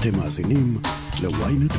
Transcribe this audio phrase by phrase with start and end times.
[0.00, 0.78] אתם מאזינים
[1.22, 1.74] ל-ynet.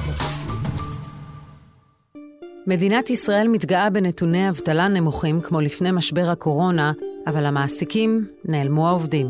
[2.68, 6.92] מדינת ישראל מתגאה בנתוני אבטלה נמוכים כמו לפני משבר הקורונה,
[7.28, 9.28] אבל המעסיקים נעלמו העובדים.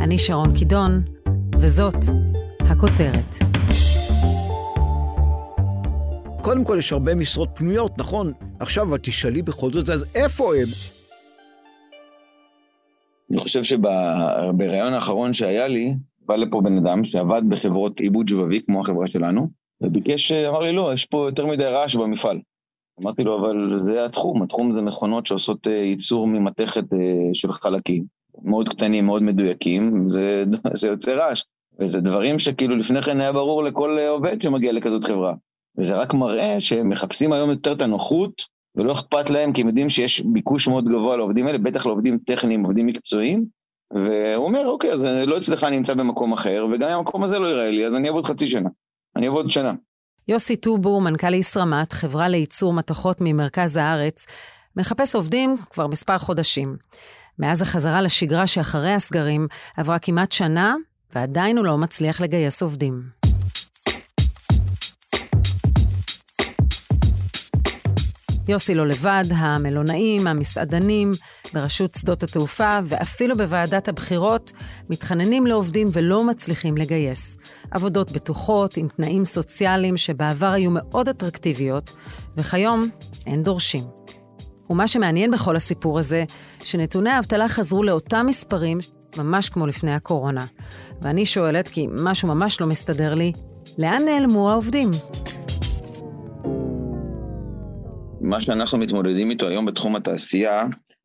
[0.00, 1.02] אני שרון קידון,
[1.60, 1.94] וזאת
[2.70, 3.36] הכותרת.
[6.42, 8.32] קודם כל, יש הרבה משרות פנויות, נכון?
[8.60, 10.68] עכשיו, את תשאלי בכל זאת, אז איפה הם?
[13.30, 15.94] אני חושב שבריאיון האחרון שהיה לי,
[16.32, 19.48] בא לפה בן אדם שעבד בחברות עיבוד שבבי, כמו החברה שלנו,
[19.82, 22.40] וביקש, אמר לי, לא, יש פה יותר מדי רעש במפעל.
[23.02, 26.98] אמרתי לו, אבל זה התחום, התחום זה מכונות שעושות אה, ייצור ממתכת אה,
[27.34, 28.04] של חלקים,
[28.42, 30.44] מאוד קטנים, מאוד מדויקים, זה,
[30.80, 31.42] זה יוצא רעש.
[31.80, 35.34] וזה דברים שכאילו לפני כן היה ברור לכל אה, עובד שמגיע לכזאת חברה.
[35.78, 38.32] וזה רק מראה שהם מחפשים היום יותר את הנוחות,
[38.76, 42.64] ולא אכפת להם, כי הם יודעים שיש ביקוש מאוד גבוה לעובדים האלה, בטח לעובדים טכניים,
[42.64, 43.44] עובדים מקצועיים,
[43.94, 47.46] והוא אומר, אוקיי, אז לא אצלך אני נמצא במקום אחר, וגם אם המקום הזה לא
[47.46, 48.68] ייראה לי, אז אני אעבוד חצי שנה.
[49.16, 49.72] אני אעבוד שנה.
[50.28, 54.26] יוסי טובור, מנכ"ל ישראמט, חברה לייצור מתכות ממרכז הארץ,
[54.76, 56.76] מחפש עובדים כבר מספר חודשים.
[57.38, 60.74] מאז החזרה לשגרה שאחרי הסגרים, עברה כמעט שנה,
[61.14, 63.02] ועדיין הוא לא מצליח לגייס עובדים.
[68.48, 71.10] יוסי לא לבד, המלונאים, המסעדנים,
[71.54, 74.52] ברשות שדות התעופה ואפילו בוועדת הבחירות
[74.90, 77.36] מתחננים לעובדים ולא מצליחים לגייס.
[77.70, 81.96] עבודות בטוחות עם תנאים סוציאליים שבעבר היו מאוד אטרקטיביות,
[82.36, 82.80] וכיום
[83.26, 83.84] אין דורשים.
[84.70, 86.24] ומה שמעניין בכל הסיפור הזה,
[86.64, 88.78] שנתוני האבטלה חזרו לאותם מספרים
[89.18, 90.46] ממש כמו לפני הקורונה.
[91.02, 93.32] ואני שואלת, כי משהו ממש לא מסתדר לי,
[93.78, 94.88] לאן נעלמו העובדים?
[98.20, 100.64] מה שאנחנו מתמודדים איתו היום בתחום התעשייה,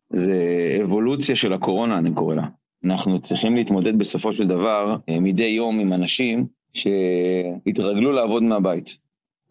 [0.09, 0.35] זה
[0.83, 2.47] אבולוציה של הקורונה, אני קורא לה.
[2.85, 8.97] אנחנו צריכים להתמודד בסופו של דבר אה, מדי יום עם אנשים שהתרגלו לעבוד מהבית.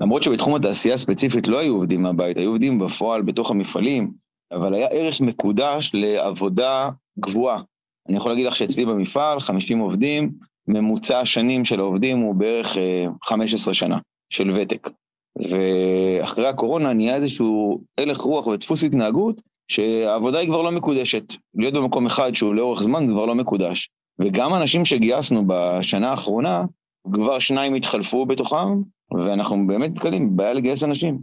[0.01, 4.11] למרות שבתחום התעשייה הספציפית לא היו עובדים מהבית, היו עובדים בפועל בתוך המפעלים,
[4.53, 7.63] אבל היה ערך מקודש לעבודה גבוהה.
[8.09, 10.33] אני יכול להגיד לך שאצלי במפעל, 50 עובדים,
[10.69, 12.77] ממוצע השנים של העובדים הוא בערך
[13.25, 13.99] 15 אה, שנה
[14.31, 14.89] של ותק.
[15.37, 21.25] ואחרי הקורונה נהיה איזשהו הלך רוח ודפוס התנהגות שהעבודה היא כבר לא מקודשת.
[21.55, 23.89] להיות במקום אחד שהוא לאורך זמן כבר לא מקודש.
[24.19, 26.65] וגם אנשים שגייסנו בשנה האחרונה,
[27.13, 28.83] כבר שניים התחלפו בתוכם,
[29.15, 31.19] ואנחנו באמת נתקלים בבעיה לגייס אנשים.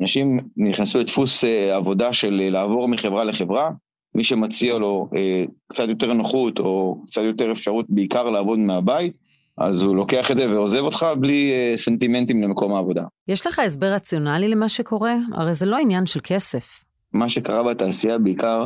[0.00, 3.70] אנשים נכנסו לדפוס אה, עבודה של אה, לעבור מחברה לחברה,
[4.14, 9.12] מי שמציע לו אה, קצת יותר נוחות או קצת יותר אפשרות בעיקר לעבוד מהבית,
[9.58, 13.04] אז הוא לוקח את זה ועוזב אותך בלי סנטימנטים למקום העבודה.
[13.28, 15.14] יש לך הסבר רציונלי למה שקורה?
[15.32, 16.84] הרי זה לא עניין של כסף.
[17.14, 18.64] מה שקרה בתעשייה בעיקר,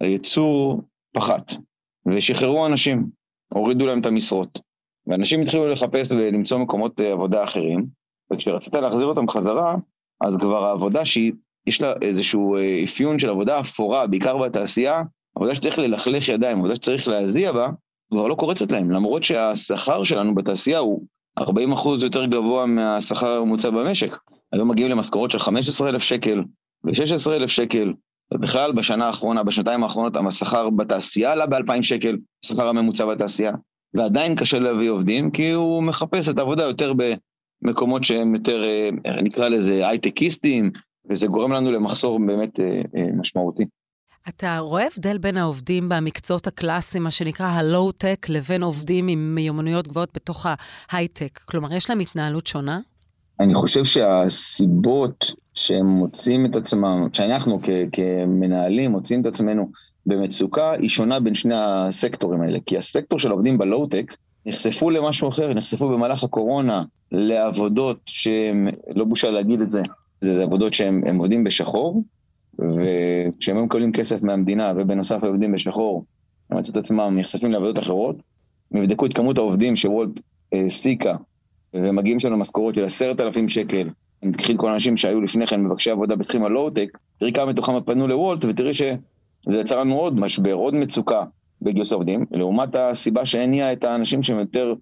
[0.00, 0.82] הייצור
[1.14, 1.52] פחת,
[2.06, 3.06] ושחררו אנשים,
[3.54, 4.58] הורידו להם את המשרות.
[5.06, 7.86] ואנשים התחילו לחפש ולמצוא מקומות אה, עבודה אחרים,
[8.32, 9.76] וכשרצית להחזיר אותם חזרה,
[10.20, 15.02] אז כבר העבודה שיש לה איזשהו אה, אפיון של עבודה אפורה, בעיקר בתעשייה,
[15.36, 17.68] עבודה שצריך ללכלך ידיים, עבודה שצריך להזיע בה,
[18.10, 21.06] כבר לא קורצת להם, למרות שהשכר שלנו בתעשייה הוא
[21.38, 24.16] 40 אחוז יותר גבוה מהשכר הממוצע במשק.
[24.52, 26.42] היום מגיעים למשכורות של 15,000 שקל
[26.84, 27.92] ו-16,000 שקל,
[28.34, 33.52] ובכלל בשנה האחרונה, בשנתיים האחרונות, השכר בתעשייה עלה ב-2,000 שקל, השכר הממוצע בתעשייה,
[33.94, 36.92] ועדיין קשה להביא עובדים, כי הוא מחפש את העבודה יותר
[37.62, 40.70] במקומות שהם יותר, אה, נקרא לזה הייטקיסטים,
[41.10, 42.64] וזה גורם לנו למחסור באמת אה,
[42.96, 43.64] אה, משמעותי.
[44.28, 50.10] אתה רואה הבדל בין העובדים במקצועות הקלאסיים, מה שנקרא הלואו-טק, לבין עובדים עם מיומנויות גבוהות
[50.14, 50.46] בתוך
[50.90, 51.38] ההייטק?
[51.38, 52.80] כלומר, יש להם התנהלות שונה?
[53.40, 59.70] אני חושב שהסיבות שהם מוצאים את עצמם, שאנחנו כ- כמנהלים מוצאים את עצמנו
[60.06, 62.58] במצוקה, היא שונה בין שני הסקטורים האלה.
[62.66, 64.16] כי הסקטור של העובדים בלואו-טק
[64.46, 69.82] נחשפו למשהו אחר, נחשפו במהלך הקורונה לעבודות שהם, לא בושה להגיד את זה,
[70.20, 72.02] זה עבודות שהם עובדים בשחור,
[72.58, 76.04] וכשהם היו מקבלים כסף מהמדינה ובנוסף עובדים בשחור,
[76.50, 78.16] הם מצאו את עצמם נחשפים לעבודות אחרות,
[78.72, 80.10] הם יבדקו את כמות העובדים שוולט
[80.52, 81.16] העסיקה,
[81.74, 83.88] ומגיעים שם למשכורות של עשרת אלפים שקל,
[84.24, 88.08] אם תקחי כל האנשים שהיו לפני כן מבקשי עבודה בתחום הלואו-טק, תראי כמה מתוכם פנו
[88.08, 91.24] לוולט ותראי שזה יצר לנו עוד משבר, עוד מצוקה
[91.62, 94.74] בגיוס עובדים, לעומת הסיבה שהניעה את האנשים שהם יותר,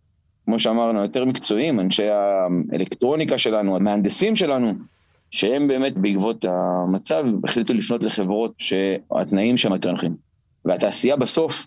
[0.44, 4.72] כמו שאמרנו, יותר מקצועיים, אנשי האלקטרוניקה שלנו, המהנדסים שלנו,
[5.30, 10.14] שהם באמת בעקבות המצב החליטו לפנות לחברות שהתנאים שם יותר נוחים.
[10.64, 11.66] והתעשייה בסוף,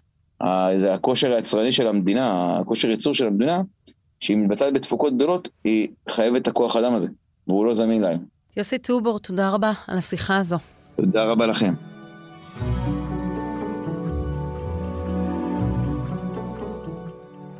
[0.76, 3.62] זה הכושר היצרני של המדינה, הכושר ייצור של המדינה,
[4.20, 7.08] שהיא מתבצעת בתפוקות גדולות, היא חייבת את הכוח אדם הזה,
[7.48, 8.20] והוא לא זמין להם.
[8.58, 10.58] יוסי טובור, תודה רבה על השיחה הזו.
[10.96, 11.74] תודה רבה לכם.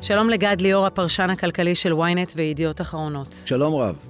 [0.00, 3.42] שלום לגד ליאור, הפרשן הכלכלי של ynet וידיעות אחרונות.
[3.44, 4.08] שלום רב.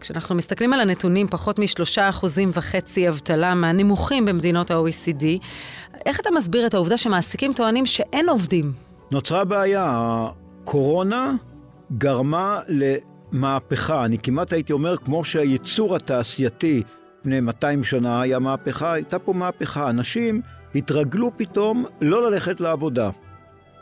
[0.00, 5.24] כשאנחנו מסתכלים על הנתונים, פחות משלושה אחוזים וחצי אבטלה מהנמוכים במדינות ה-OECD,
[6.06, 8.72] איך אתה מסביר את העובדה שמעסיקים טוענים שאין עובדים?
[9.10, 9.84] נוצרה בעיה,
[10.62, 11.34] הקורונה
[11.92, 16.82] גרמה למהפכה, אני כמעט הייתי אומר, כמו שהייצור התעשייתי
[17.20, 19.90] לפני 200 שנה היה מהפכה, הייתה פה מהפכה.
[19.90, 20.40] אנשים
[20.74, 23.10] התרגלו פתאום לא ללכת לעבודה.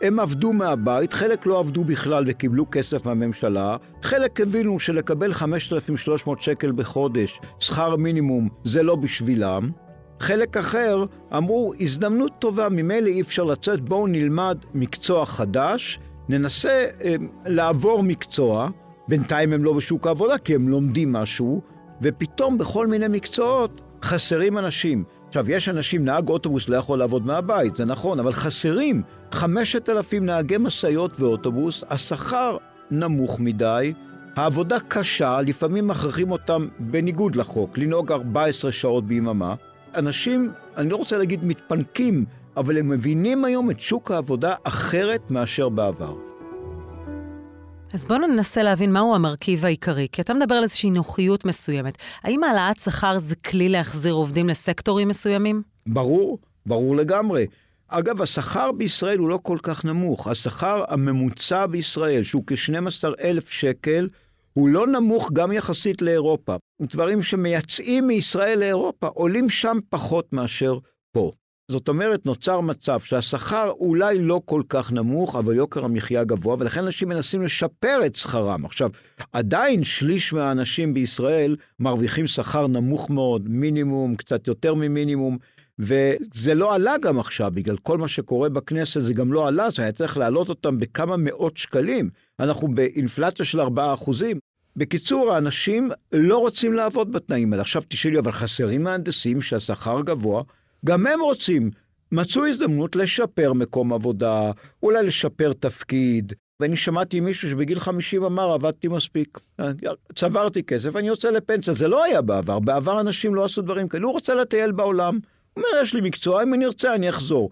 [0.03, 6.73] הם עבדו מהבית, חלק לא עבדו בכלל וקיבלו כסף מהממשלה, חלק הבינו שלקבל 5,300 שקל
[6.73, 9.71] בחודש, שכר מינימום, זה לא בשבילם.
[10.21, 11.05] חלק אחר
[11.37, 15.99] אמרו, הזדמנות טובה, ממילא אי אפשר לצאת, בואו נלמד מקצוע חדש,
[16.29, 17.15] ננסה אה,
[17.47, 18.69] לעבור מקצוע,
[19.09, 21.63] בינתיים הם לא בשוק העבודה כי הם לומדים משהו,
[22.03, 25.05] ופתאום בכל מיני מקצועות חסרים אנשים.
[25.29, 29.03] עכשיו, יש אנשים, נהג אוטובוס לא יכול לעבוד מהבית, זה נכון, אבל חסרים
[29.33, 32.57] 5,000 נהגי משאיות ואוטובוס, השכר
[32.91, 33.93] נמוך מדי,
[34.37, 39.55] העבודה קשה, לפעמים מכריחים אותם בניגוד לחוק, לנהוג 14 שעות ביממה.
[39.97, 42.25] אנשים, אני לא רוצה להגיד מתפנקים,
[42.57, 46.15] אבל הם מבינים היום את שוק העבודה אחרת מאשר בעבר.
[47.93, 51.99] אז בואו ננסה להבין מהו המרכיב העיקרי, כי אתה מדבר על איזושהי נוחיות מסוימת.
[52.23, 55.63] האם העלאת שכר זה כלי להחזיר עובדים לסקטורים מסוימים?
[55.87, 57.47] ברור, ברור לגמרי.
[57.89, 60.29] אגב, השכר בישראל הוא לא כל כך נמוך.
[60.29, 64.09] השכר הממוצע בישראל, שהוא כ-12,000 שקל,
[64.53, 66.57] הוא לא נמוך גם יחסית לאירופה.
[66.83, 70.79] דברים שמייצאים מישראל לאירופה עולים שם פחות מאשר
[71.13, 71.33] פה.
[71.73, 76.85] זאת אומרת, נוצר מצב שהשכר אולי לא כל כך נמוך, אבל יוקר המחיה גבוה, ולכן
[76.85, 78.65] אנשים מנסים לשפר את שכרם.
[78.65, 78.91] עכשיו,
[79.33, 85.39] עדיין שליש מהאנשים בישראל מרוויחים שכר נמוך מאוד, מינימום, קצת יותר ממינימום,
[85.79, 89.83] וזה לא עלה גם עכשיו, בגלל כל מה שקורה בכנסת זה גם לא עלה, זה
[89.83, 92.11] היה צריך להעלות אותם בכמה מאות שקלים.
[92.41, 94.39] אנחנו באינפלציה של 4 אחוזים.
[94.77, 97.63] בקיצור, האנשים לא רוצים לעבוד בתנאים האלה.
[97.63, 100.43] עכשיו תשאלי, אבל חסרים מהנדסים שהשכר גבוה,
[100.85, 101.71] גם הם רוצים.
[102.13, 104.51] מצאו הזדמנות לשפר מקום עבודה,
[104.83, 106.33] אולי לשפר תפקיד.
[106.61, 109.41] ואני שמעתי מישהו שבגיל 50 אמר, עבדתי מספיק,
[110.15, 111.75] צברתי כסף, אני יוצא לפנסיה.
[111.75, 115.19] זה לא היה בעבר, בעבר אנשים לא עשו דברים כאלה, הוא רוצה לטייל בעולם.
[115.55, 117.51] הוא אומר, יש לי מקצוע, אם אני ארצה אני אחזור.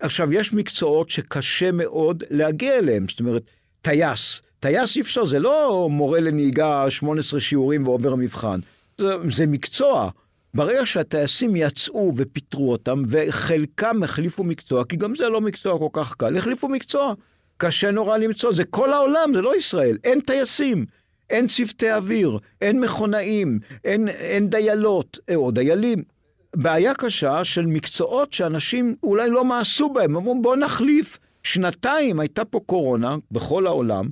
[0.00, 3.42] עכשיו, יש מקצועות שקשה מאוד להגיע אליהם, זאת אומרת,
[3.82, 4.42] טייס.
[4.60, 8.60] טייס אי אפשר, זה לא מורה לנהיגה 18 שיעורים ועובר מבחן.
[8.98, 10.10] זה, זה מקצוע.
[10.54, 16.14] ברגע שהטייסים יצאו ופיטרו אותם, וחלקם החליפו מקצוע, כי גם זה לא מקצוע כל כך
[16.14, 17.14] קל, החליפו מקצוע.
[17.56, 19.98] קשה נורא למצוא, זה כל העולם, זה לא ישראל.
[20.04, 20.86] אין טייסים,
[21.30, 26.02] אין צוותי אוויר, אין מכונאים, אין, אין דיילות, אה, או דיילים.
[26.56, 31.18] בעיה קשה של מקצועות שאנשים אולי לא מעשו בהם, אמרו בואו נחליף.
[31.42, 34.08] שנתיים הייתה פה קורונה בכל העולם,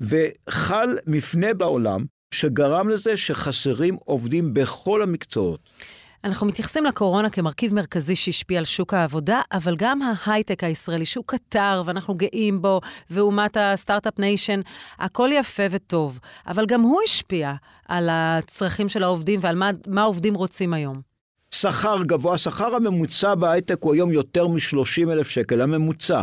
[0.00, 5.60] וחל מפנה בעולם שגרם לזה שחסרים עובדים בכל המקצועות.
[6.24, 11.82] אנחנו מתייחסים לקורונה כמרכיב מרכזי שהשפיע על שוק העבודה, אבל גם ההייטק הישראלי, שהוא קטר
[11.86, 14.60] ואנחנו גאים בו, ואומת ה start-up nation,
[14.98, 17.54] הכל יפה וטוב, אבל גם הוא השפיע
[17.88, 21.00] על הצרכים של העובדים ועל מה, מה העובדים רוצים היום.
[21.50, 26.22] שכר גבוה, השכר הממוצע בהייטק הוא היום יותר מ-30 אלף שקל, הממוצע.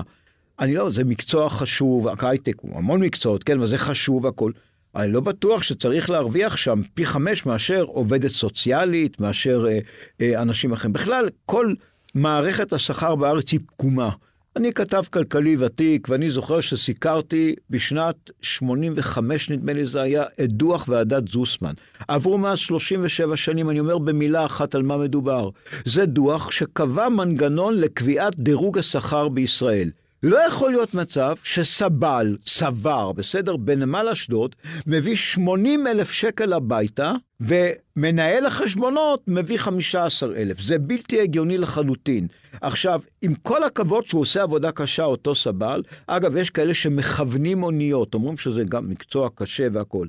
[0.60, 4.52] אני לא, זה מקצוע חשוב, ההייטק הוא המון מקצועות, כן, וזה חשוב הכל.
[4.96, 9.80] אני לא בטוח שצריך להרוויח שם פי חמש מאשר עובדת סוציאלית, מאשר אה,
[10.22, 10.94] אה, אנשים אחרים.
[10.94, 11.74] בכלל, כל
[12.15, 14.10] מערכת השכר בארץ היא פגומה.
[14.56, 20.86] אני כתב כלכלי ותיק, ואני זוכר שסיקרתי בשנת 85, נדמה לי זה היה, את דוח
[20.89, 21.74] ועדת זוסמן.
[22.08, 25.50] עברו מאז 37 שנים, אני אומר במילה אחת על מה מדובר.
[25.86, 29.89] זה דוח שקבע מנגנון לקביעת דירוג השכר בישראל.
[30.24, 34.56] לא יכול להיות מצב שסבל, סבר, בסדר, בנמל אשדוד,
[34.88, 40.62] מביא 80 אלף שקל הביתה, ומנהל החשבונות מביא 15 אלף.
[40.62, 42.28] זה בלתי הגיוני לחלוטין.
[42.62, 48.13] עכשיו, עם כל הכבוד שהוא עושה עבודה קשה, אותו סבל, אגב, יש כאלה שמכוונים אוניות,
[48.13, 50.08] אומרים שזה גם מקצוע קשה והכול.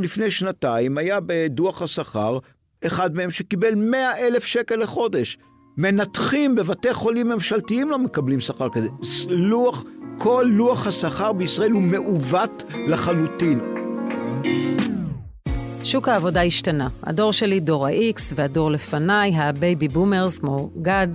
[0.00, 2.38] לפני שנתיים היה בדוח השכר
[2.86, 5.38] אחד מהם שקיבל 100 אלף שקל לחודש.
[5.78, 8.88] מנתחים בבתי חולים ממשלתיים לא מקבלים שכר כזה.
[9.28, 9.84] לוח,
[10.18, 13.60] כל לוח השכר בישראל הוא מעוות לחלוטין.
[15.84, 16.88] שוק העבודה השתנה.
[17.02, 21.08] הדור שלי, דור ה-X, והדור לפניי, ה baby boomers, כמו גד,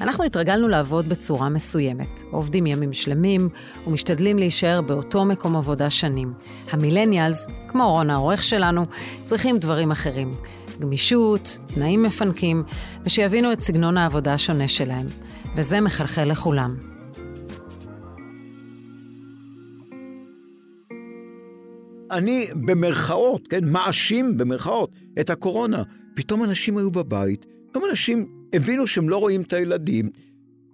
[0.00, 2.22] אנחנו התרגלנו לעבוד בצורה מסוימת.
[2.30, 3.48] עובדים ימים שלמים
[3.86, 6.32] ומשתדלים להישאר באותו מקום עבודה שנים.
[6.70, 8.86] ה millennials, כמו רון העורך שלנו,
[9.24, 10.30] צריכים דברים אחרים.
[10.80, 12.62] גמישות, תנאים מפנקים,
[13.04, 15.06] ושיבינו את סגנון העבודה השונה שלהם.
[15.56, 16.76] וזה מחלחל לכולם.
[22.10, 24.90] אני במרכאות, כן, מאשים במרכאות
[25.20, 25.82] את הקורונה.
[26.14, 30.10] פתאום אנשים היו בבית, פתאום אנשים הבינו שהם לא רואים את הילדים.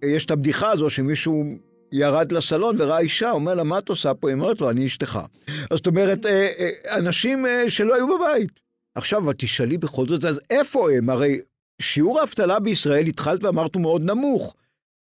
[0.04, 1.44] יש את הבדיחה הזו שמישהו
[1.92, 4.28] ירד לסלון וראה אישה, אומר לה, מה את עושה פה?
[4.28, 5.18] היא אומרת לו, אני אשתך.
[5.72, 8.69] זאת אומרת, אה, אה, אנשים אה, שלא היו בבית.
[8.94, 11.10] עכשיו, תשאלי בכל זאת, אז איפה הם?
[11.10, 11.40] הרי
[11.82, 14.54] שיעור האבטלה בישראל, התחלת ואמרת, הוא מאוד נמוך.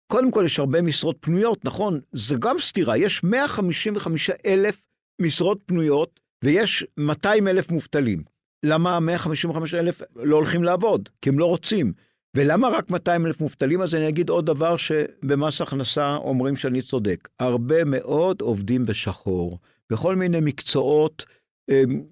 [0.06, 2.00] קודם כל, יש הרבה משרות פנויות, נכון?
[2.12, 2.96] זה גם סתירה.
[2.96, 4.86] יש 155 אלף
[5.20, 8.22] משרות פנויות, ויש 200 אלף מובטלים.
[8.62, 11.08] למה 155 אלף לא הולכים לעבוד?
[11.22, 11.92] כי הם לא רוצים.
[12.36, 13.82] ולמה רק 200 אלף מובטלים?
[13.82, 17.28] אז אני אגיד עוד דבר שבמס הכנסה אומרים שאני צודק.
[17.40, 19.58] הרבה מאוד עובדים בשחור,
[19.90, 21.24] בכל מיני מקצועות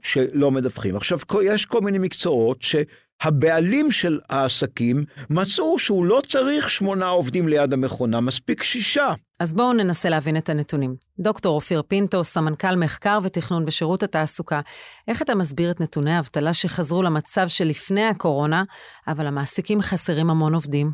[0.02, 0.96] שלא מדווחים.
[0.96, 7.72] עכשיו, יש כל מיני מקצועות שהבעלים של העסקים מצאו שהוא לא צריך שמונה עובדים ליד
[7.72, 9.12] המכונה, מספיק שישה.
[9.40, 10.96] אז בואו ננסה להבין את הנתונים.
[11.18, 14.60] דוקטור אופיר פינטו, סמנכ"ל מחקר ותכנון בשירות התעסוקה,
[15.08, 18.64] איך אתה מסביר את נתוני האבטלה שחזרו למצב שלפני הקורונה,
[19.08, 20.92] אבל המעסיקים חסרים המון עובדים?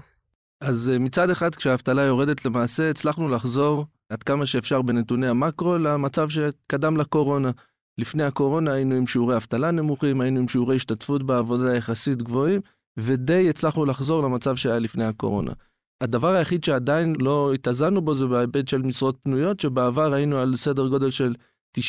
[0.60, 6.28] אז אה, מצד אחד, כשהאבטלה יורדת למעשה, הצלחנו לחזור עד כמה שאפשר בנתוני המקרו למצב
[6.28, 7.50] שקדם לקורונה.
[7.98, 12.60] לפני הקורונה היינו עם שיעורי אבטלה נמוכים, היינו עם שיעורי השתתפות בעבודה יחסית גבוהים,
[12.96, 15.52] ודי הצלחנו לחזור למצב שהיה לפני הקורונה.
[16.00, 20.88] הדבר היחיד שעדיין לא התאזנו בו זה בהיבט של משרות פנויות, שבעבר היינו על סדר
[20.88, 21.34] גודל של
[21.78, 21.80] 90-95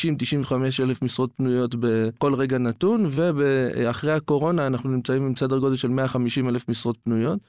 [0.80, 6.50] אלף משרות פנויות בכל רגע נתון, ואחרי הקורונה אנחנו נמצאים עם סדר גודל של 150
[6.50, 7.40] אלף משרות פנויות.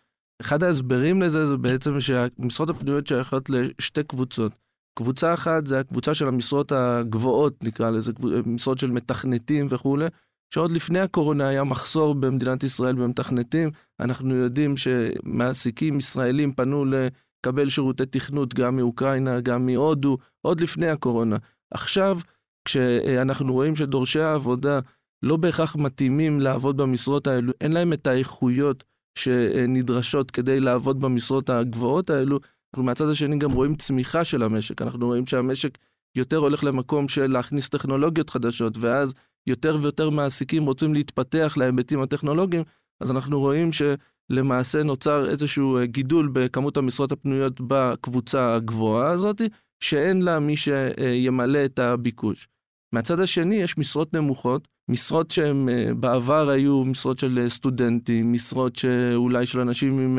[0.40, 4.52] אחד ההסברים לזה זה בעצם שהמשרות הפנויות שייכות לשתי קבוצות.
[4.98, 8.12] קבוצה אחת זה הקבוצה של המשרות הגבוהות, נקרא לזה,
[8.46, 10.06] משרות של מתכנתים וכולי,
[10.54, 13.70] שעוד לפני הקורונה היה מחסור במדינת ישראל במתכנתים.
[14.00, 21.36] אנחנו יודעים שמעסיקים ישראלים פנו לקבל שירותי תכנות גם מאוקראינה, גם מהודו, עוד לפני הקורונה.
[21.70, 22.18] עכשיו,
[22.64, 24.80] כשאנחנו רואים שדורשי העבודה
[25.22, 28.84] לא בהכרח מתאימים לעבוד במשרות האלו, אין להם את האיכויות
[29.18, 32.40] שנדרשות כדי לעבוד במשרות הגבוהות האלו,
[32.76, 35.78] אנחנו מהצד השני גם רואים צמיחה של המשק, אנחנו רואים שהמשק
[36.16, 39.14] יותר הולך למקום של להכניס טכנולוגיות חדשות, ואז
[39.46, 42.62] יותר ויותר מעסיקים רוצים להתפתח להיבטים הטכנולוגיים,
[43.00, 49.42] אז אנחנו רואים שלמעשה נוצר איזשהו אה, גידול בכמות המשרות הפנויות בקבוצה הגבוהה הזאת,
[49.80, 52.48] שאין לה מי שימלא את הביקוש.
[52.92, 58.76] מהצד השני יש משרות נמוכות, משרות שהן אה, בעבר היו משרות של אה, סטודנטים, משרות
[58.76, 60.18] שאולי של אנשים עם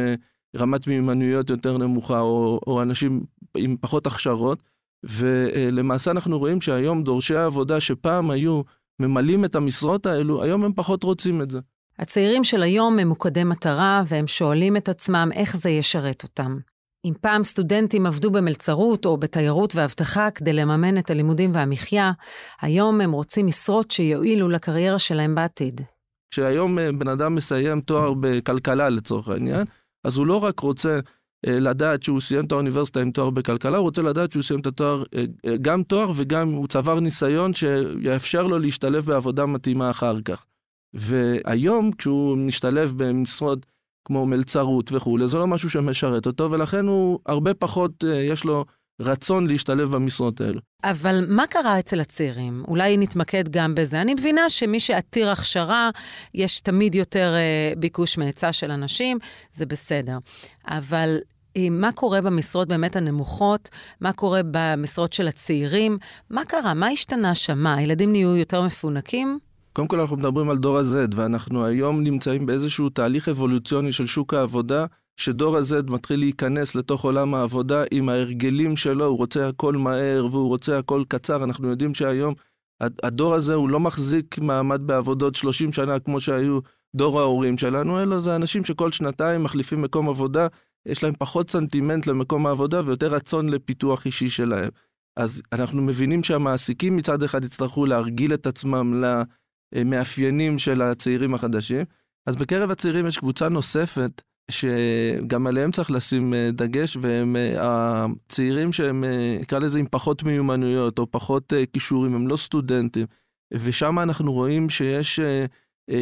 [0.55, 3.23] רמת מיומנויות יותר נמוכה, או, או אנשים
[3.57, 4.63] עם פחות הכשרות,
[5.03, 8.61] ולמעשה אנחנו רואים שהיום דורשי העבודה שפעם היו
[8.99, 11.59] ממלאים את המשרות האלו, היום הם פחות רוצים את זה.
[11.99, 16.57] הצעירים של היום ממוקדי מטרה, והם שואלים את עצמם איך זה ישרת אותם.
[17.05, 22.11] אם פעם סטודנטים עבדו במלצרות או בתיירות ואבטחה כדי לממן את הלימודים והמחיה,
[22.61, 25.81] היום הם רוצים משרות שיועילו לקריירה שלהם בעתיד.
[26.31, 29.65] כשהיום אה, בן אדם מסיים תואר בכלכלה לצורך העניין,
[30.03, 30.99] אז הוא לא רק רוצה
[31.47, 34.67] אה, לדעת שהוא סיים את האוניברסיטה עם תואר בכלכלה, הוא רוצה לדעת שהוא סיים את
[34.67, 40.21] התואר, אה, אה, גם תואר וגם הוא צבר ניסיון שיאפשר לו להשתלב בעבודה מתאימה אחר
[40.21, 40.45] כך.
[40.93, 43.65] והיום כשהוא משתלב במשרות
[44.05, 48.65] כמו מלצרות וכולי, זה לא משהו שמשרת אותו, ולכן הוא הרבה פחות, יש לו
[49.01, 50.59] רצון להשתלב במשרות האלו.
[50.83, 52.63] אבל מה קרה אצל הצעירים?
[52.67, 54.01] אולי נתמקד גם בזה.
[54.01, 55.89] אני מבינה שמי שעתיר הכשרה,
[56.33, 59.17] יש תמיד יותר uh, ביקוש מהיצע של אנשים,
[59.53, 60.17] זה בסדר.
[60.67, 61.17] אבל
[61.57, 63.69] אה, מה קורה במשרות באמת הנמוכות?
[64.01, 65.97] מה קורה במשרות של הצעירים?
[66.29, 66.73] מה קרה?
[66.73, 67.57] מה השתנה שם?
[67.57, 69.39] מה, הילדים נהיו יותר מפונקים?
[69.73, 74.33] קודם כל אנחנו מדברים על דור ה-Z, ואנחנו היום נמצאים באיזשהו תהליך אבולוציוני של שוק
[74.33, 74.85] העבודה,
[75.17, 80.47] שדור ה-Z מתחיל להיכנס לתוך עולם העבודה עם ההרגלים שלו, הוא רוצה הכל מהר והוא
[80.47, 81.43] רוצה הכל קצר.
[81.43, 82.33] אנחנו יודעים שהיום
[82.81, 86.59] הדור הזה הוא לא מחזיק מעמד בעבודות 30 שנה כמו שהיו
[86.95, 90.47] דור ההורים שלנו, אלא זה אנשים שכל שנתיים מחליפים מקום עבודה,
[90.85, 94.69] יש להם פחות סנטימנט למקום העבודה ויותר רצון לפיתוח אישי שלהם.
[95.15, 99.03] אז אנחנו מבינים שהמעסיקים מצד אחד יצטרכו להרגיל את עצמם
[99.75, 101.85] למאפיינים של הצעירים החדשים.
[102.25, 108.71] אז בקרב הצעירים יש קבוצה נוספת שגם עליהם צריך לשים אה, דגש, והם אה, הצעירים
[108.71, 113.05] שהם, אה, נקרא לזה, עם פחות מיומנויות או פחות כישורים, הם לא סטודנטים.
[113.53, 115.19] ושם אנחנו רואים שיש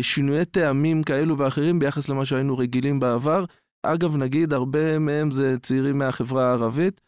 [0.01, 3.45] שינויי טעמים כאלו ואחרים ביחס למה שהיינו רגילים בעבר.
[3.83, 7.01] אגב, נגיד, הרבה מהם זה צעירים מהחברה הערבית,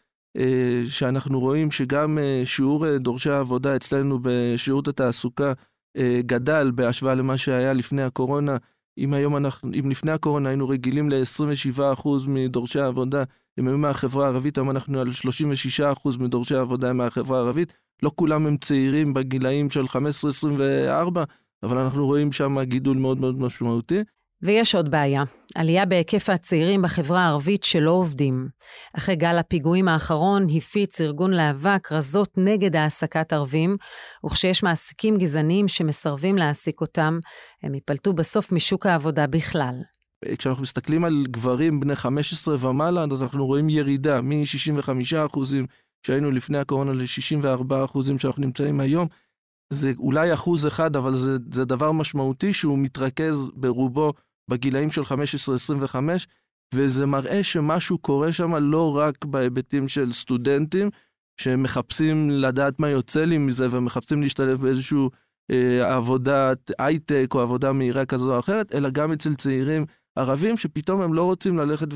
[0.86, 5.52] שאנחנו רואים שגם שיעור דורשי העבודה אצלנו בשירות התעסוקה
[6.26, 8.56] גדל בהשוואה למה שהיה לפני הקורונה.
[8.98, 13.24] אם היום אנחנו, אם לפני הקורונה היינו רגילים ל-27% מדורשי העבודה,
[13.58, 15.08] הם היו מהחברה הערבית, היום אנחנו על
[15.84, 19.96] 36% מדורשי העבודה מהחברה הערבית, לא כולם הם צעירים בגילאים של 15-24,
[21.62, 24.00] אבל אנחנו רואים שם גידול מאוד מאוד משמעותי.
[24.42, 25.22] ויש עוד בעיה,
[25.54, 28.48] עלייה בהיקף הצעירים בחברה הערבית שלא עובדים.
[28.96, 33.76] אחרי גל הפיגועים האחרון הפיץ ארגון להב"ה כרזות נגד העסקת ערבים,
[34.26, 37.18] וכשיש מעסיקים גזעניים שמסרבים להעסיק אותם,
[37.62, 39.74] הם ייפלטו בסוף משוק העבודה בכלל.
[40.38, 45.38] כשאנחנו מסתכלים על גברים בני 15 ומעלה, אנחנו רואים ירידה מ-65%
[46.06, 49.08] שהיינו לפני הקורונה ל-64% שאנחנו נמצאים היום.
[49.72, 54.12] זה אולי אחוז אחד, אבל זה, זה דבר משמעותי שהוא מתרכז ברובו
[54.48, 55.96] בגילאים של 15-25,
[56.74, 60.90] וזה מראה שמשהו קורה שם לא רק בהיבטים של סטודנטים,
[61.40, 64.98] שמחפשים לדעת מה יוצא לי מזה ומחפשים להשתלב באיזושהי
[65.50, 69.84] אה, עבודת הייטק או עבודה מהירה כזו או אחרת, אלא גם אצל צעירים
[70.18, 71.88] ערבים שפתאום הם לא רוצים ללכת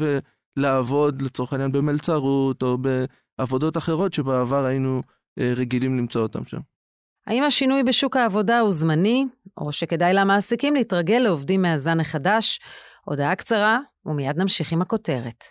[0.56, 5.02] ולעבוד לצורך העניין במלצרות או בעבודות אחרות שבעבר היינו
[5.38, 6.60] אה, רגילים למצוא אותם שם.
[7.26, 9.26] האם השינוי בשוק העבודה הוא זמני,
[9.58, 12.60] או שכדאי למעסיקים להתרגל לעובדים מהזן החדש?
[13.04, 15.44] הודעה קצרה, ומיד נמשיך עם הכותרת.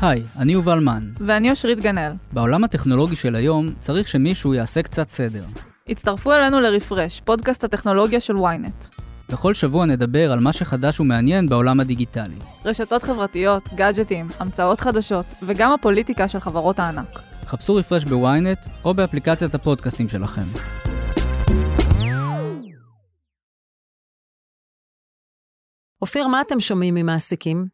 [0.00, 1.10] היי, אני יובל מן.
[1.18, 2.12] ואני אושרית גנאל.
[2.32, 5.44] בעולם הטכנולוגי של היום צריך שמישהו יעשה קצת סדר.
[5.88, 9.00] הצטרפו אלינו לרפרש, פודקאסט הטכנולוגיה של ynet.
[9.32, 12.38] בכל שבוע נדבר על מה שחדש ומעניין בעולם הדיגיטלי.
[12.64, 17.20] רשתות חברתיות, גאדג'טים, המצאות חדשות, וגם הפוליטיקה של חברות הענק.
[17.46, 20.44] חפשו רפרש בוויינט או באפליקציית הפודקאסטים שלכם.
[26.02, 27.66] אופיר, מה אתם שומעים ממעסיקים?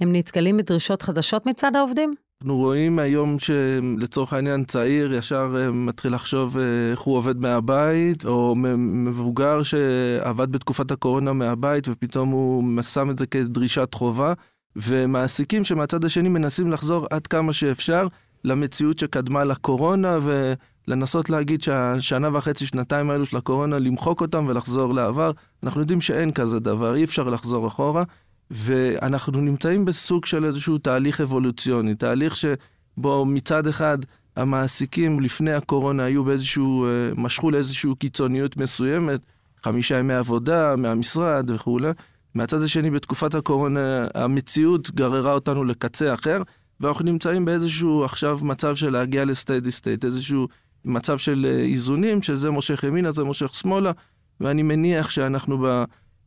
[0.00, 2.14] הם נתקלים בדרישות חדשות מצד העובדים?
[2.42, 8.24] אנחנו רואים היום שלצורך העניין צעיר ישר אה, מתחיל לחשוב אה, איך הוא עובד מהבית,
[8.24, 14.32] או מבוגר שעבד בתקופת הקורונה מהבית ופתאום הוא שם את זה כדרישת חובה,
[14.76, 18.06] ומעסיקים שמהצד השני מנסים לחזור עד כמה שאפשר
[18.44, 20.18] למציאות שקדמה לקורונה
[20.90, 25.30] ולנסות להגיד שהשנה וחצי, שנתיים האלו של הקורונה, למחוק אותם ולחזור לעבר.
[25.62, 28.04] אנחנו יודעים שאין כזה דבר, אי אפשר לחזור אחורה.
[28.50, 33.98] ואנחנו נמצאים בסוג של איזשהו תהליך אבולוציוני, תהליך שבו מצד אחד
[34.36, 39.20] המעסיקים לפני הקורונה היו באיזשהו, אה, משכו לאיזושהי קיצוניות מסוימת,
[39.64, 41.90] חמישה ימי עבודה מהמשרד וכולי.
[42.34, 46.42] מהצד השני, בתקופת הקורונה המציאות גררה אותנו לקצה אחר,
[46.80, 50.48] ואנחנו נמצאים באיזשהו עכשיו מצב של להגיע לסטיידי סטייט, איזשהו
[50.84, 53.92] מצב של אה, איזונים, שזה מושך ימינה, זה מושך שמאלה,
[54.40, 55.66] ואני מניח שאנחנו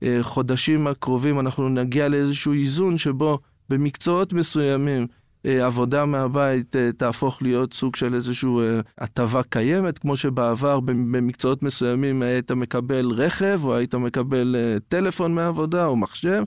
[0.01, 3.39] בחודשים הקרובים אנחנו נגיע לאיזשהו איזון שבו
[3.69, 5.07] במקצועות מסוימים
[5.45, 8.49] אה, עבודה מהבית אה, תהפוך להיות סוג של איזושהי
[8.97, 14.55] הטבה קיימת, כמו שבעבר במקצועות מסוימים היית מקבל רכב, או היית מקבל
[14.87, 16.43] טלפון מהעבודה, או מחשב.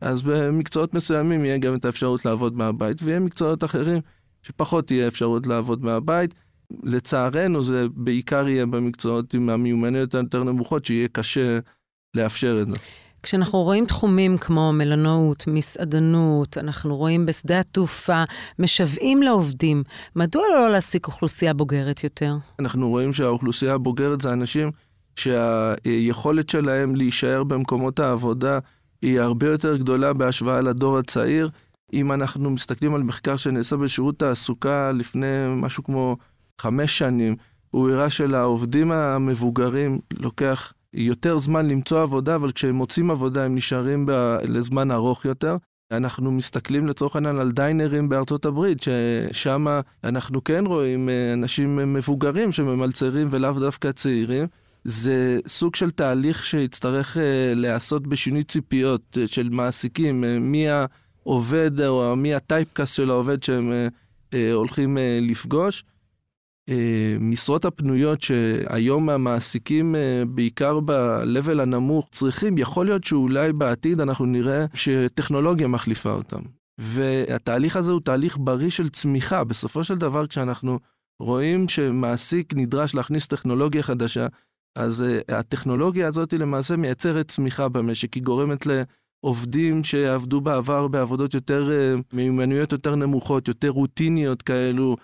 [0.00, 4.00] אז במקצועות מסוימים יהיה גם את האפשרות לעבוד מהבית, ויהיה מקצועות אחרים
[4.42, 6.34] שפחות תהיה אפשרות לעבוד מהבית.
[6.82, 11.58] לצערנו זה בעיקר יהיה במקצועות עם המיומנויות היותר נמוכות, שיהיה קשה
[12.14, 12.78] לאפשר את זה.
[13.22, 18.24] כשאנחנו רואים תחומים כמו מלונאות, מסעדנות, אנחנו רואים בשדה התעופה,
[18.58, 19.82] משוועים לעובדים,
[20.16, 22.36] מדוע לא להעסיק אוכלוסייה בוגרת יותר?
[22.58, 24.70] אנחנו רואים שהאוכלוסייה הבוגרת זה אנשים
[25.16, 28.58] שהיכולת שלהם להישאר במקומות העבודה
[29.02, 31.50] היא הרבה יותר גדולה בהשוואה לדור הצעיר.
[31.92, 35.26] אם אנחנו מסתכלים על מחקר שנעשה בשירות תעסוקה לפני
[35.56, 36.16] משהו כמו
[36.58, 37.36] חמש שנים,
[37.70, 44.06] הוא הראה שלעובדים המבוגרים לוקח יותר זמן למצוא עבודה, אבל כשהם מוצאים עבודה הם נשארים
[44.06, 45.56] ב- לזמן ארוך יותר.
[45.92, 49.66] אנחנו מסתכלים לצורך העניין על דיינרים בארצות הברית, ששם
[50.04, 54.46] אנחנו כן רואים אה, אנשים מבוגרים שממלצרים ולאו דווקא צעירים.
[54.84, 57.20] זה סוג של תהליך שיצטרך uh,
[57.54, 63.72] להיעשות בשינוי ציפיות uh, של מעסיקים, uh, מי העובד או מי הטייפקאסט של העובד שהם
[63.72, 63.92] uh,
[64.32, 65.84] uh, הולכים uh, לפגוש.
[66.68, 66.70] Uh,
[67.20, 74.66] משרות הפנויות שהיום המעסיקים, uh, בעיקר ב-level הנמוך, צריכים, יכול להיות שאולי בעתיד אנחנו נראה
[74.74, 76.40] שטכנולוגיה מחליפה אותם.
[76.78, 79.44] והתהליך הזה הוא תהליך בריא של צמיחה.
[79.44, 80.78] בסופו של דבר, כשאנחנו
[81.20, 84.26] רואים שמעסיק נדרש להכניס טכנולוגיה חדשה,
[84.76, 88.66] אז uh, הטכנולוגיה הזאת למעשה מייצרת צמיחה במשק, היא גורמת
[89.24, 94.96] לעובדים שעבדו בעבר בעבודות יותר, uh, מיומנויות יותר נמוכות, יותר רוטיניות כאלו,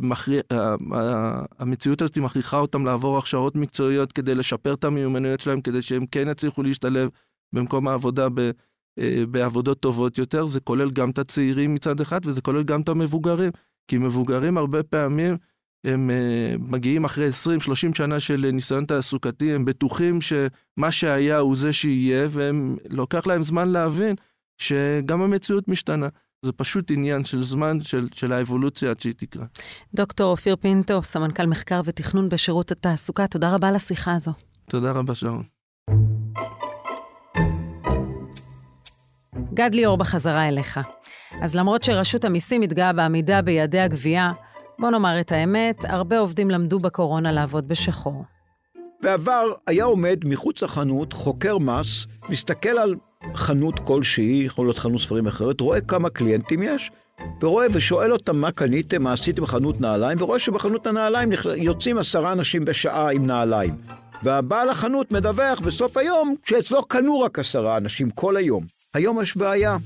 [0.00, 0.94] מכריע, uh, uh,
[1.58, 6.28] המציאות הזאת מכריחה אותם לעבור הכשרות מקצועיות כדי לשפר את המיומנויות שלהם, כדי שהם כן
[6.30, 7.08] יצליחו להשתלב
[7.52, 8.50] במקום העבודה ב,
[9.30, 10.46] בעבודות טובות יותר.
[10.46, 13.50] זה כולל גם את הצעירים מצד אחד, וזה כולל גם את המבוגרים,
[13.88, 15.36] כי מבוגרים הרבה פעמים,
[15.86, 21.72] הם uh, מגיעים אחרי 20-30 שנה של ניסיון תעסוקתי, הם בטוחים שמה שהיה הוא זה
[21.72, 24.16] שיהיה, והם לוקח להם זמן להבין
[24.58, 26.08] שגם המציאות משתנה.
[26.44, 29.44] זה פשוט עניין של זמן, של, של האבולוציה עד שהיא תקרה.
[29.94, 34.30] דוקטור אופיר פינטו, סמנכ"ל מחקר ותכנון בשירות התעסוקה, תודה רבה על השיחה הזו.
[34.70, 35.42] תודה רבה, שרון.
[39.54, 40.80] גד ליאור בחזרה אליך.
[41.42, 44.32] אז למרות שרשות המיסים מתגאה בעמידה ביעדי הגבייה,
[44.78, 48.24] בוא נאמר את האמת, הרבה עובדים למדו בקורונה לעבוד בשחור.
[49.02, 52.94] בעבר היה עומד מחוץ לחנות חוקר מס, מסתכל על
[53.34, 56.90] חנות כלשהי, יכול להיות חנות ספרים אחרת, רואה כמה קליינטים יש,
[57.40, 62.64] ורואה ושואל אותם מה קניתם, מה עשיתם בחנות נעליים, ורואה שבחנות הנעליים יוצאים עשרה אנשים
[62.64, 63.74] בשעה עם נעליים.
[64.22, 68.64] והבעל החנות מדווח בסוף היום שאצלו קנו רק עשרה אנשים כל היום.
[68.94, 69.76] היום יש בעיה.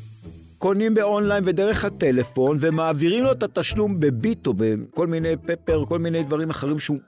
[0.60, 6.22] קונים באונליין ודרך הטלפון, ומעבירים לו את התשלום בביט או בכל מיני פפר, כל מיני
[6.22, 6.98] דברים אחרים שהוא...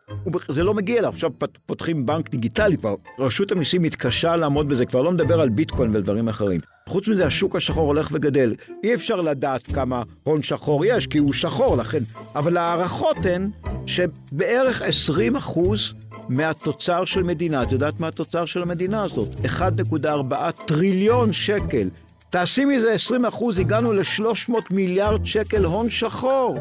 [0.49, 1.11] זה לא מגיע אליו.
[1.11, 1.31] עכשיו
[1.67, 2.95] פותחים בנק דיגיטלי כבר.
[3.19, 6.61] רשות המיסים מתקשה לעמוד בזה, כבר לא מדבר על ביטקוין ודברים אחרים.
[6.89, 8.55] חוץ מזה, השוק השחור הולך וגדל.
[8.85, 12.01] אי אפשר לדעת כמה הון שחור יש, כי הוא שחור, לכן...
[12.35, 13.51] אבל ההערכות הן
[13.87, 15.93] שבערך 20 אחוז
[16.29, 19.29] מהתוצר של מדינה, את יודעת מה התוצר של המדינה הזאת?
[19.45, 21.89] 1.4 טריליון שקל
[22.33, 26.59] תעשי מזה 20 אחוז, הגענו ל-300 מיליארד שקל הון שחור.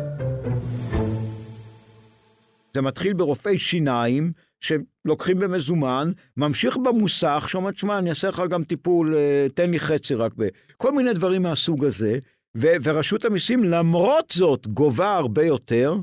[2.73, 9.15] זה מתחיל ברופאי שיניים, שלוקחים במזומן, ממשיך במוסך, שאומר, תשמע, אני אעשה לך גם טיפול,
[9.15, 10.47] אה, תן לי חצי רק ב...
[10.77, 12.19] כל מיני דברים מהסוג הזה,
[12.57, 15.95] ו- ורשות המיסים למרות זאת גובה הרבה יותר,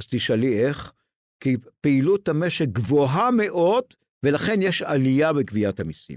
[0.00, 0.92] אז תשאלי איך,
[1.40, 3.84] כי פעילות המשק גבוהה מאוד,
[4.22, 6.16] ולכן יש עלייה בגביית המיסים.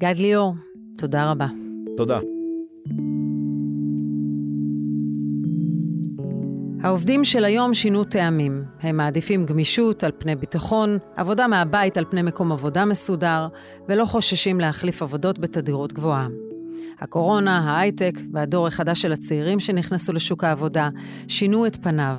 [0.00, 0.54] גד ליאור,
[0.98, 1.46] תודה רבה.
[1.96, 2.35] תודה.
[6.86, 8.64] העובדים של היום שינו טעמים.
[8.80, 13.48] הם מעדיפים גמישות על פני ביטחון, עבודה מהבית על פני מקום עבודה מסודר,
[13.88, 16.26] ולא חוששים להחליף עבודות בתדירות גבוהה.
[17.00, 20.88] הקורונה, ההייטק והדור החדש של הצעירים שנכנסו לשוק העבודה
[21.28, 22.16] שינו את פניו.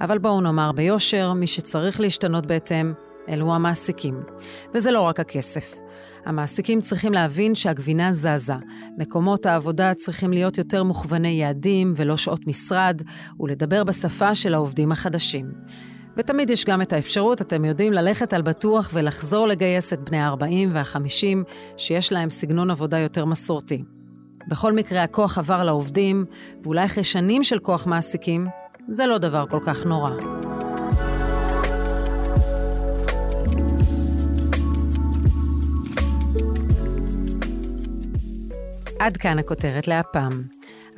[0.00, 2.92] אבל בואו נאמר ביושר, מי שצריך להשתנות בהתאם,
[3.28, 4.22] אלו המעסיקים.
[4.74, 5.74] וזה לא רק הכסף.
[6.26, 8.54] המעסיקים צריכים להבין שהגבינה זזה.
[8.98, 13.02] מקומות העבודה צריכים להיות יותר מוכווני יעדים ולא שעות משרד,
[13.40, 15.50] ולדבר בשפה של העובדים החדשים.
[16.16, 20.68] ותמיד יש גם את האפשרות, אתם יודעים, ללכת על בטוח ולחזור לגייס את בני ה-40
[20.72, 23.84] וה-50, שיש להם סגנון עבודה יותר מסורתי.
[24.48, 26.24] בכל מקרה, הכוח עבר לעובדים,
[26.62, 28.46] ואולי אחרי שנים של כוח מעסיקים,
[28.88, 30.49] זה לא דבר כל כך נורא.
[39.00, 40.42] עד כאן הכותרת להפעם.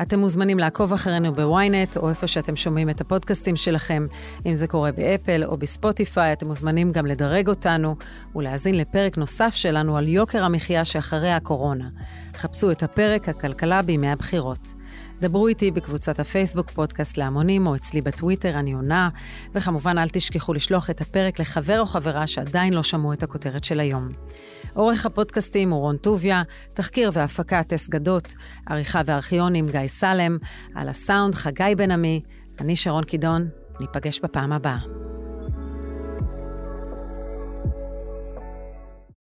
[0.03, 4.05] אתם מוזמנים לעקוב אחרינו בוויינט, או איפה שאתם שומעים את הפודקאסטים שלכם.
[4.47, 7.97] אם זה קורה באפל או בספוטיפיי, אתם מוזמנים גם לדרג אותנו
[8.37, 11.89] ולהאזין לפרק נוסף שלנו על יוקר המחיה שאחרי הקורונה.
[12.35, 14.69] חפשו את הפרק הכלכלה בימי הבחירות.
[15.21, 19.09] דברו איתי בקבוצת הפייסבוק פודקאסט להמונים, או אצלי בטוויטר, אני עונה,
[19.55, 23.81] וכמובן אל תשכחו לשלוח את הפרק לחבר או חברה שעדיין לא שמעו את הכותרת של
[23.81, 24.09] היום.
[24.75, 26.43] עורך הפודקאסטים הוא רון טוביה,
[26.75, 28.35] תחקיר והפקה טס גדות,
[28.67, 30.39] עריכה וארכיונים גיא סלם,
[30.75, 32.21] על הסאונד חגי בן עמי,
[32.61, 33.49] אני שרון קידון,
[33.81, 35.02] ניפגש בפעם הבאה.